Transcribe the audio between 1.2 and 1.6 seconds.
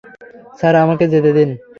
দিন।